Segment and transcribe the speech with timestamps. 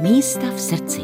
[0.00, 1.00] Místa v srdci.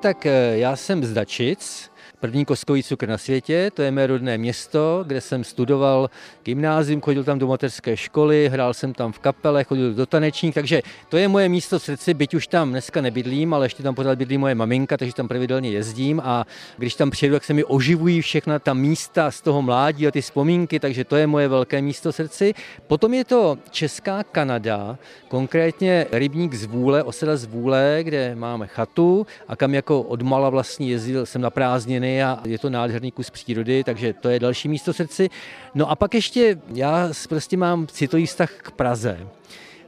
[0.00, 1.90] Tak eh, já jsem z Dačic,
[2.20, 6.10] první koskový cukr na světě, to je mé rodné město, kde jsem studoval
[6.44, 10.82] gymnázium, chodil tam do mateřské školy, hrál jsem tam v kapele, chodil do tanečních, takže
[11.08, 14.18] to je moje místo v srdci, byť už tam dneska nebydlím, ale ještě tam pořád
[14.18, 16.46] bydlí moje maminka, takže tam pravidelně jezdím a
[16.76, 20.20] když tam přijedu, tak se mi oživují všechna ta místa z toho mládí a ty
[20.20, 22.54] vzpomínky, takže to je moje velké místo v srdci.
[22.86, 29.26] Potom je to Česká Kanada, konkrétně rybník z Vůle, osada z Vůle, kde máme chatu
[29.48, 31.50] a kam jako odmala vlastně jezdil jsem na
[31.94, 35.30] prázdniny a je to nádherný kus přírody, takže to je další místo srdci.
[35.74, 39.18] No a pak ještě já prostě mám citový vztah k Praze.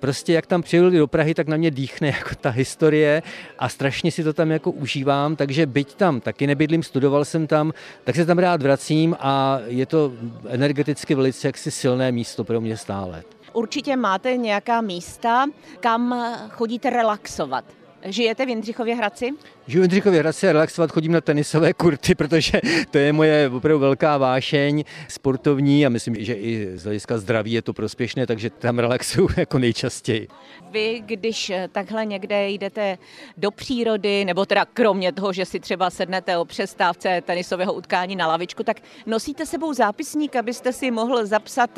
[0.00, 3.22] Prostě jak tam přijeli do Prahy, tak na mě dýchne jako ta historie
[3.58, 7.72] a strašně si to tam jako užívám, takže byť tam taky nebydlím, studoval jsem tam,
[8.04, 10.12] tak se tam rád vracím a je to
[10.48, 13.22] energeticky velice jaksi silné místo pro mě stále.
[13.52, 15.46] Určitě máte nějaká místa,
[15.80, 16.14] kam
[16.50, 17.64] chodíte relaxovat.
[18.08, 19.30] Žijete v Jindřichově Hradci?
[19.66, 23.78] Žiju v Jindřichově Hradci a relaxovat chodím na tenisové kurty, protože to je moje opravdu
[23.78, 28.78] velká vášeň sportovní a myslím, že i z hlediska zdraví je to prospěšné, takže tam
[28.78, 30.28] relaxuju jako nejčastěji.
[30.70, 32.98] Vy, když takhle někde jdete
[33.36, 38.26] do přírody, nebo teda kromě toho, že si třeba sednete o přestávce tenisového utkání na
[38.26, 38.76] lavičku, tak
[39.06, 41.70] nosíte sebou zápisník, abyste si mohl zapsat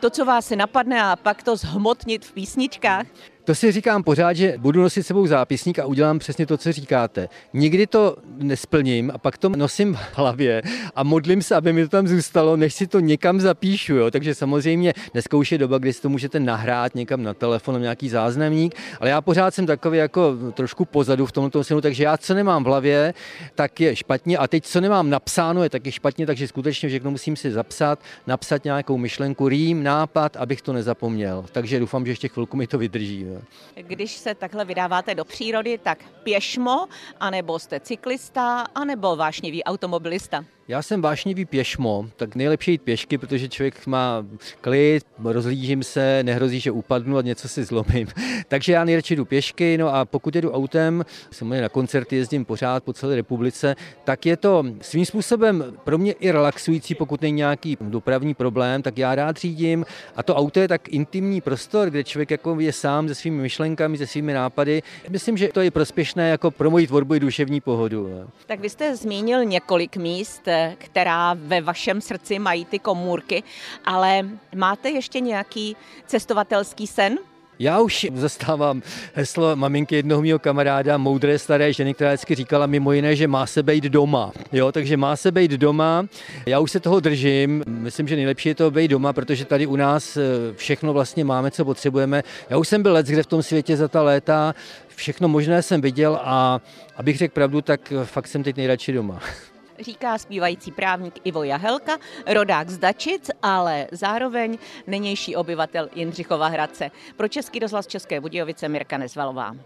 [0.00, 3.06] to, co vás napadne a pak to zhmotnit v písničkách?
[3.48, 7.28] To si říkám pořád, že budu nosit sebou zápisník a udělám přesně to, co říkáte.
[7.52, 10.62] Nikdy to nesplním a pak to nosím v hlavě
[10.94, 13.94] a modlím se, aby mi to tam zůstalo, než si to někam zapíšu.
[13.94, 14.10] Jo?
[14.10, 18.08] Takže samozřejmě dneska už je doba, kdy si to můžete nahrát někam na telefon, nějaký
[18.08, 22.34] záznamník, ale já pořád jsem takový jako trošku pozadu v tomto synu, takže já co
[22.34, 23.14] nemám v hlavě,
[23.54, 27.36] tak je špatně a teď co nemám napsáno je taky špatně, takže skutečně všechno musím
[27.36, 31.44] si zapsat, napsat nějakou myšlenku, rým, nápad, abych to nezapomněl.
[31.52, 33.20] Takže doufám, že ještě chvilku mi to vydrží.
[33.20, 33.37] Jo?
[33.74, 36.86] Když se takhle vydáváte do přírody, tak pěšmo,
[37.20, 40.44] anebo jste cyklista, anebo vášnivý automobilista?
[40.70, 44.26] Já jsem vášnivý pěšmo, tak nejlepší jít pěšky, protože člověk má
[44.60, 48.08] klid, rozlížím se, nehrozí, že upadnu a něco si zlomím.
[48.48, 52.84] Takže já nejradši jdu pěšky, no a pokud jedu autem, samozřejmě na koncerty jezdím pořád
[52.84, 57.76] po celé republice, tak je to svým způsobem pro mě i relaxující, pokud není nějaký
[57.80, 59.84] dopravní problém, tak já rád řídím
[60.16, 63.98] a to auto je tak intimní prostor, kde člověk jako je sám se svými myšlenkami,
[63.98, 64.82] se svými nápady.
[65.08, 68.08] Myslím, že to je prospěšné jako pro moji tvorbu i duševní pohodu.
[68.46, 70.48] Tak vy jste zmínil několik míst,
[70.78, 73.42] která ve vašem srdci mají ty komůrky,
[73.84, 75.76] ale máte ještě nějaký
[76.06, 77.18] cestovatelský sen?
[77.60, 78.82] Já už zastávám
[79.14, 83.46] heslo maminky jednoho mého kamaráda, moudré staré ženy, která vždycky říkala mimo jiné, že má
[83.46, 84.32] se být doma.
[84.52, 86.06] Jo, takže má se být doma.
[86.46, 87.64] Já už se toho držím.
[87.66, 90.22] Myslím, že nejlepší je to být doma, protože tady u nás eh,
[90.54, 92.22] všechno vlastně máme, co potřebujeme.
[92.50, 94.54] Já už jsem byl let kde v tom světě za ta léta.
[94.88, 96.60] Všechno možné jsem viděl a
[96.96, 99.20] abych řekl pravdu, tak fakt jsem teď nejradši doma
[99.80, 106.90] říká zpívající právník Ivo Jahelka, rodák z Dačic, ale zároveň nynější obyvatel Jindřichova Hradce.
[107.16, 109.56] Pro Český rozhlas České Budějovice Mirka Nezvalová.